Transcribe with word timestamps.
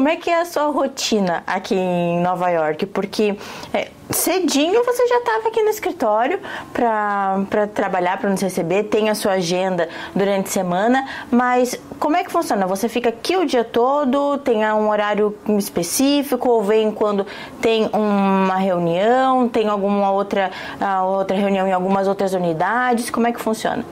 como 0.00 0.08
é 0.08 0.16
que 0.16 0.30
é 0.30 0.40
a 0.40 0.46
sua 0.46 0.68
rotina 0.68 1.44
aqui 1.46 1.74
em 1.74 2.22
Nova 2.22 2.48
York? 2.48 2.86
Porque 2.86 3.36
é, 3.70 3.88
cedinho 4.08 4.82
você 4.82 5.06
já 5.06 5.18
estava 5.18 5.48
aqui 5.48 5.62
no 5.62 5.68
escritório 5.68 6.40
para 6.72 7.66
trabalhar, 7.74 8.16
para 8.16 8.30
nos 8.30 8.40
receber, 8.40 8.84
tem 8.84 9.10
a 9.10 9.14
sua 9.14 9.32
agenda 9.32 9.90
durante 10.14 10.46
a 10.46 10.50
semana, 10.52 11.06
mas 11.30 11.78
como 11.98 12.16
é 12.16 12.24
que 12.24 12.32
funciona? 12.32 12.66
Você 12.66 12.88
fica 12.88 13.10
aqui 13.10 13.36
o 13.36 13.44
dia 13.44 13.62
todo, 13.62 14.38
tem 14.38 14.64
um 14.72 14.88
horário 14.88 15.36
específico, 15.58 16.48
ou 16.48 16.62
vem 16.62 16.90
quando 16.90 17.26
tem 17.60 17.90
uma 17.92 18.56
reunião, 18.56 19.50
tem 19.50 19.68
alguma 19.68 20.10
outra, 20.10 20.50
uh, 20.80 21.04
outra 21.08 21.36
reunião 21.36 21.68
em 21.68 21.72
algumas 21.72 22.08
outras 22.08 22.32
unidades? 22.32 23.10
Como 23.10 23.26
é 23.26 23.32
que 23.32 23.38
funciona? 23.38 23.84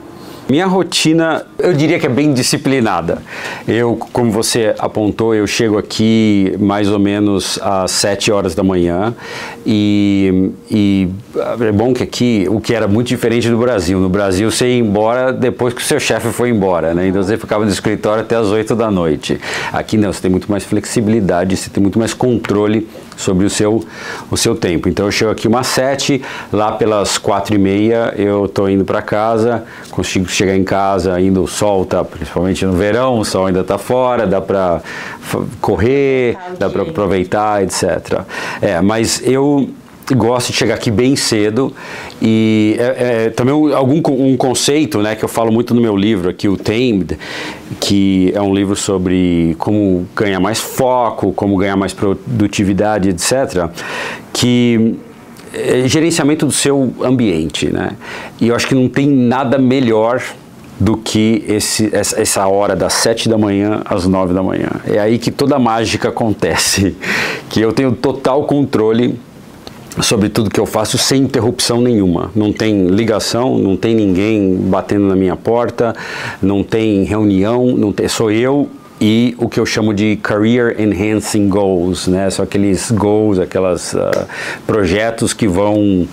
Minha 0.49 0.65
rotina, 0.65 1.45
eu 1.59 1.73
diria 1.73 1.99
que 1.99 2.07
é 2.07 2.09
bem 2.09 2.33
disciplinada. 2.33 3.21
Eu, 3.67 3.95
como 4.11 4.31
você 4.31 4.73
apontou, 4.79 5.35
eu 5.35 5.45
chego 5.45 5.77
aqui 5.77 6.55
mais 6.59 6.89
ou 6.89 6.97
menos 6.97 7.59
às 7.61 7.91
7 7.91 8.31
horas 8.31 8.55
da 8.55 8.63
manhã 8.63 9.13
e, 9.63 10.49
e 10.71 11.09
é 11.61 11.71
bom 11.71 11.93
que 11.93 12.01
aqui, 12.01 12.47
o 12.49 12.59
que 12.59 12.73
era 12.73 12.87
muito 12.87 13.09
diferente 13.09 13.47
do 13.47 13.57
Brasil. 13.57 13.99
No 13.99 14.09
Brasil, 14.09 14.49
você 14.49 14.69
ia 14.69 14.79
embora 14.79 15.31
depois 15.31 15.71
que 15.71 15.83
o 15.83 15.85
seu 15.85 15.99
chefe 15.99 16.29
foi 16.29 16.49
embora, 16.49 16.95
né? 16.95 17.07
Então 17.07 17.21
você 17.21 17.37
ficava 17.37 17.63
no 17.63 17.69
escritório 17.69 18.23
até 18.23 18.35
as 18.35 18.47
8 18.47 18.75
da 18.75 18.89
noite. 18.89 19.39
Aqui 19.71 19.97
não, 19.97 20.11
você 20.11 20.23
tem 20.23 20.31
muito 20.31 20.49
mais 20.49 20.63
flexibilidade, 20.63 21.55
você 21.55 21.69
tem 21.69 21.79
muito 21.79 21.99
mais 21.99 22.15
controle 22.15 22.87
sobre 23.15 23.45
o 23.45 23.49
seu, 23.49 23.85
o 24.31 24.37
seu 24.37 24.55
tempo. 24.55 24.89
Então 24.89 25.05
eu 25.05 25.11
chego 25.11 25.29
aqui 25.29 25.47
umas 25.47 25.67
7, 25.67 26.21
lá 26.51 26.71
pelas 26.71 27.19
4 27.19 27.53
e 27.53 27.57
meia 27.59 28.13
eu 28.17 28.45
estou 28.45 28.69
indo 28.69 28.85
para 28.85 29.01
casa, 29.01 29.65
consigo 29.91 30.27
chegar 30.39 30.55
em 30.55 30.63
casa, 30.63 31.13
ainda 31.13 31.41
o 31.41 31.47
sol 31.47 31.85
tá, 31.85 32.03
principalmente 32.03 32.65
no 32.65 32.73
verão, 32.73 33.19
o 33.19 33.25
sol 33.25 33.47
ainda 33.47 33.59
está 33.59 33.77
fora, 33.77 34.25
dá 34.25 34.39
para 34.39 34.81
correr, 35.59 36.37
dá 36.57 36.69
para 36.69 36.83
aproveitar, 36.83 37.61
etc. 37.61 38.21
É, 38.61 38.79
mas 38.81 39.21
eu 39.25 39.69
gosto 40.15 40.51
de 40.51 40.57
chegar 40.57 40.75
aqui 40.75 40.89
bem 40.89 41.15
cedo 41.15 41.73
e 42.21 42.75
é, 42.79 43.25
é, 43.25 43.29
também 43.29 43.53
algum 43.73 44.01
um 44.07 44.35
conceito 44.37 44.99
né, 45.01 45.15
que 45.15 45.23
eu 45.23 45.29
falo 45.29 45.51
muito 45.51 45.73
no 45.75 45.81
meu 45.81 45.95
livro 45.95 46.29
aqui, 46.29 46.47
o 46.47 46.57
Tamed, 46.57 47.17
que 47.79 48.31
é 48.33 48.41
um 48.41 48.53
livro 48.53 48.75
sobre 48.75 49.55
como 49.59 50.07
ganhar 50.15 50.39
mais 50.39 50.57
foco, 50.57 51.33
como 51.33 51.57
ganhar 51.57 51.75
mais 51.75 51.93
produtividade, 51.93 53.09
etc., 53.09 53.69
que 54.33 54.97
é 55.53 55.87
gerenciamento 55.87 56.45
do 56.45 56.51
seu 56.51 56.93
ambiente, 57.01 57.71
né? 57.71 57.91
E 58.39 58.47
eu 58.47 58.55
acho 58.55 58.67
que 58.67 58.75
não 58.75 58.87
tem 58.87 59.07
nada 59.07 59.57
melhor 59.57 60.21
do 60.79 60.95
que 60.95 61.43
esse, 61.47 61.89
essa 61.93 62.47
hora 62.47 62.75
das 62.75 62.93
sete 62.93 63.27
da 63.27 63.37
manhã 63.37 63.81
às 63.83 64.07
nove 64.07 64.33
da 64.33 64.41
manhã. 64.41 64.69
É 64.85 64.97
aí 64.99 65.17
que 65.17 65.29
toda 65.29 65.57
a 65.57 65.59
mágica 65.59 66.09
acontece, 66.09 66.95
que 67.49 67.59
eu 67.59 67.73
tenho 67.73 67.91
total 67.91 68.45
controle 68.45 69.19
sobre 70.01 70.29
tudo 70.29 70.49
que 70.49 70.59
eu 70.59 70.65
faço 70.65 70.97
sem 70.97 71.23
interrupção 71.23 71.81
nenhuma. 71.81 72.31
Não 72.33 72.53
tem 72.53 72.87
ligação, 72.87 73.57
não 73.57 73.75
tem 73.75 73.93
ninguém 73.93 74.55
batendo 74.55 75.07
na 75.07 75.15
minha 75.15 75.35
porta, 75.35 75.93
não 76.41 76.63
tem 76.63 77.03
reunião, 77.03 77.75
não 77.75 77.91
tem, 77.91 78.07
sou 78.07 78.31
eu 78.31 78.69
e 78.99 79.35
o 79.37 79.47
que 79.47 79.59
eu 79.59 79.65
chamo 79.65 79.93
de 79.93 80.17
career 80.17 80.75
enhancing 80.79 81.47
goals, 81.47 82.07
né? 82.07 82.29
São 82.29 82.43
aqueles 82.43 82.91
goals, 82.91 83.39
aquelas 83.39 83.93
uh, 83.93 84.27
projetos 84.67 85.33
que 85.33 85.47
vão 85.47 86.07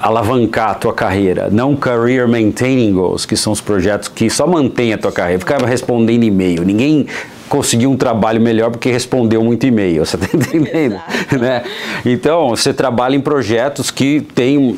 alavancar 0.00 0.70
a 0.70 0.74
tua 0.74 0.94
carreira, 0.94 1.48
não 1.50 1.74
career 1.74 2.28
maintaining 2.28 2.92
goals, 2.92 3.26
que 3.26 3.36
são 3.36 3.52
os 3.52 3.60
projetos 3.60 4.08
que 4.08 4.30
só 4.30 4.46
mantêm 4.46 4.92
a 4.92 4.98
tua 4.98 5.10
carreira. 5.10 5.40
Ficava 5.40 5.66
respondendo 5.66 6.22
e-mail, 6.22 6.64
ninguém 6.64 7.06
conseguir 7.48 7.86
um 7.86 7.96
trabalho 7.96 8.40
melhor 8.40 8.70
porque 8.70 8.90
respondeu 8.90 9.42
muito 9.42 9.66
e-mail, 9.66 10.04
você 10.04 10.16
está 10.16 10.28
entendendo? 10.36 11.00
né? 11.38 11.62
Então, 12.04 12.50
você 12.50 12.72
trabalha 12.72 13.16
em 13.16 13.20
projetos 13.20 13.90
que 13.90 14.20
têm 14.20 14.58
um, 14.58 14.76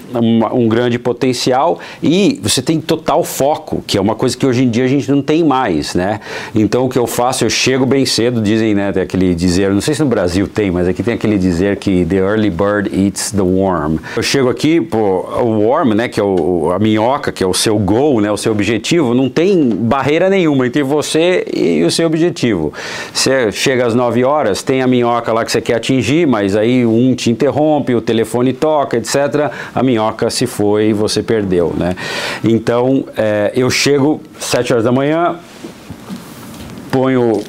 um, 0.53 0.69
grande 0.69 0.99
potencial 0.99 1.79
e 2.03 2.41
você 2.43 2.63
tem 2.63 2.81
total 2.81 3.25
foco, 3.25 3.83
que 3.87 3.99
é 3.99 4.01
uma 4.01 4.15
coisa 4.15 4.37
que 4.37 4.47
hoje 4.47 4.65
em 4.65 4.71
dia 4.71 4.85
a 4.85 4.89
gente 4.89 5.11
não 5.11 5.21
tem 5.21 5.45
mais, 5.45 5.95
né? 5.95 6.21
Então, 6.55 6.87
o 6.87 6.89
que 6.89 6.99
eu 6.99 7.07
faço, 7.07 7.45
eu 7.45 7.51
chego 7.51 7.85
bem 7.85 8.07
cedo, 8.07 8.41
dizem, 8.41 8.75
né, 8.75 8.93
tem 8.93 9.03
aquele 9.03 9.35
dizer, 9.35 9.71
não 9.71 9.81
sei 9.81 9.95
se 9.95 10.03
no 10.03 10.09
Brasil 10.09 10.47
tem, 10.47 10.71
mas 10.71 10.89
aqui 10.89 11.03
tem 11.03 11.15
aquele 11.15 11.39
dizer 11.39 11.77
que 11.77 12.05
the 12.05 12.17
early 12.17 12.51
bird 12.51 12.91
eats 12.93 13.31
the 13.31 13.43
worm. 13.43 13.97
Eu 14.17 14.23
chego 14.23 14.49
aqui, 14.49 14.81
pô, 14.81 15.27
o 15.43 15.63
worm, 15.63 15.95
né, 15.95 16.09
que 16.09 16.21
é 16.21 16.23
o, 16.23 16.73
a 16.73 16.79
minhoca, 16.79 17.33
que 17.33 17.43
é 17.43 17.47
o 17.47 17.55
seu 17.55 17.79
goal, 17.79 18.21
né, 18.21 18.31
o 18.31 18.37
seu 18.37 18.53
objetivo, 18.53 19.15
não 19.15 19.29
tem 19.29 19.69
barreira 19.69 20.29
nenhuma 20.29 20.67
entre 20.67 20.83
você 20.83 21.45
e 21.53 21.83
o 21.85 21.91
seu 21.91 22.07
objetivo 22.07 22.60
objetivo. 22.61 22.73
Você 23.13 23.51
chega 23.51 23.87
às 23.87 23.95
9 23.95 24.23
horas, 24.25 24.63
tem 24.63 24.83
a 24.83 24.87
minhoca 24.87 25.33
lá 25.33 25.45
que 25.45 25.51
você 25.51 25.61
quer 25.61 25.75
atingir, 25.75 26.27
mas 26.27 26.55
aí 26.55 26.85
um 26.85 27.15
te 27.15 27.31
interrompe, 27.31 27.95
o 27.95 28.01
telefone 28.01 28.53
toca, 28.53 28.97
etc. 28.97 29.51
A 29.75 29.83
minhoca 29.83 30.29
se 30.29 30.47
foi 30.47 30.89
e 30.89 30.93
você 30.93 31.23
perdeu, 31.23 31.75
né? 31.77 31.97
Então, 32.45 33.05
é, 33.17 33.53
eu 33.55 33.71
chego 33.71 34.21
7 34.39 34.73
horas 34.73 34.85
da 34.85 34.93
manhã, 34.93 35.37
ponho 36.91 37.43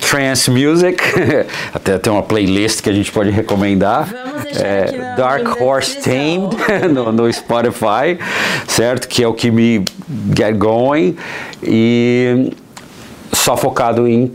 trance 0.00 0.50
music, 0.50 1.00
até 1.72 1.96
tem 1.96 2.12
uma 2.12 2.22
playlist 2.22 2.82
que 2.82 2.90
a 2.90 2.92
gente 2.92 3.12
pode 3.12 3.30
recomendar. 3.30 4.08
É, 4.56 5.14
Dark 5.16 5.60
Horse 5.60 6.00
Tamed 6.00 6.56
no, 6.92 7.12
no, 7.12 7.32
Spotify, 7.32 8.18
certo? 8.66 9.06
Que 9.06 9.22
é 9.22 9.28
o 9.28 9.32
que 9.32 9.52
me 9.52 9.84
get 10.34 10.56
going 10.56 11.16
e 11.62 12.50
só 13.40 13.56
focado 13.56 14.06
em 14.06 14.32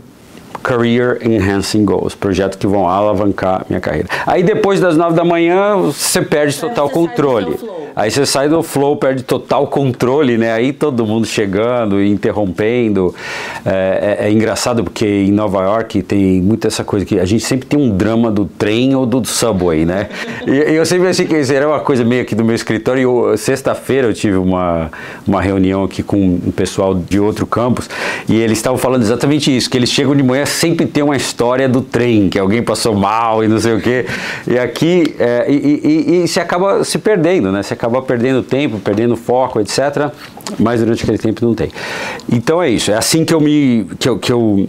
Career 0.62 1.18
Enhancing 1.22 1.84
Goals, 1.84 2.14
projetos 2.14 2.58
que 2.58 2.66
vão 2.66 2.88
alavancar 2.88 3.64
minha 3.68 3.80
carreira. 3.80 4.08
Aí 4.26 4.42
depois 4.42 4.80
das 4.80 4.96
nove 4.96 5.14
da 5.14 5.24
manhã 5.24 5.76
você 5.76 6.20
perde 6.20 6.58
total 6.58 6.90
controle. 6.90 7.56
Aí 7.96 8.10
você 8.10 8.26
sai 8.26 8.46
do 8.46 8.62
flow, 8.62 8.94
perde 8.98 9.22
total 9.22 9.68
controle, 9.68 10.36
né? 10.36 10.52
Aí 10.52 10.70
todo 10.70 11.06
mundo 11.06 11.26
chegando 11.26 11.98
e 11.98 12.10
interrompendo. 12.10 13.14
É, 13.64 14.18
é, 14.20 14.26
é, 14.26 14.30
engraçado 14.30 14.84
porque 14.84 15.06
em 15.06 15.32
Nova 15.32 15.62
York 15.62 16.02
tem 16.02 16.42
muita 16.42 16.68
essa 16.68 16.84
coisa 16.84 17.06
que 17.06 17.18
a 17.18 17.24
gente 17.24 17.42
sempre 17.42 17.66
tem 17.66 17.78
um 17.78 17.96
drama 17.96 18.30
do 18.30 18.44
trem 18.44 18.94
ou 18.94 19.06
do 19.06 19.24
subway, 19.24 19.86
né? 19.86 20.10
E, 20.46 20.74
eu 20.74 20.84
sempre 20.84 21.08
achei 21.08 21.24
que 21.24 21.34
isso 21.38 21.54
era 21.54 21.66
uma 21.66 21.80
coisa 21.80 22.04
meio 22.04 22.20
aqui 22.20 22.34
do 22.34 22.44
meu 22.44 22.54
escritório. 22.54 23.34
Sexta-feira 23.38 24.08
eu 24.08 24.12
tive 24.12 24.36
uma, 24.36 24.90
uma 25.26 25.40
reunião 25.40 25.82
aqui 25.82 26.02
com 26.02 26.18
um 26.18 26.52
pessoal 26.54 26.94
de 26.94 27.18
outro 27.18 27.46
campus 27.46 27.88
e 28.28 28.36
eles 28.36 28.58
estavam 28.58 28.76
falando 28.76 29.04
exatamente 29.04 29.56
isso, 29.56 29.70
que 29.70 29.76
eles 29.78 29.88
chegam 29.88 30.14
de 30.14 30.22
manhã 30.22 30.44
sempre 30.44 30.84
tem 30.84 31.02
uma 31.02 31.16
história 31.16 31.66
do 31.66 31.80
trem, 31.80 32.28
que 32.28 32.38
alguém 32.38 32.62
passou 32.62 32.94
mal 32.94 33.42
e 33.42 33.48
não 33.48 33.58
sei 33.58 33.72
o 33.72 33.80
quê. 33.80 34.04
E 34.46 34.58
aqui, 34.58 35.14
é, 35.18 35.46
e, 35.48 35.54
e, 35.54 36.24
e, 36.24 36.28
se 36.28 36.38
acaba 36.38 36.84
se 36.84 36.98
perdendo, 36.98 37.50
né? 37.50 37.62
Se 37.62 37.72
acaba 37.72 37.85
acaba 37.86 38.02
perdendo 38.02 38.42
tempo, 38.42 38.78
perdendo 38.78 39.16
foco, 39.16 39.60
etc. 39.60 40.10
Mas 40.58 40.80
durante 40.80 41.02
aquele 41.02 41.18
tempo 41.18 41.44
não 41.44 41.54
tem. 41.54 41.70
Então 42.30 42.62
é 42.62 42.68
isso, 42.68 42.90
é 42.90 42.96
assim 42.96 43.24
que 43.24 43.32
eu 43.32 43.40
me 43.40 43.86
que 43.98 44.08
eu, 44.08 44.18
que 44.18 44.32
eu 44.32 44.68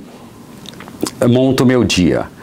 monto 1.27 1.65
meu 1.65 1.83
dia. 1.83 2.27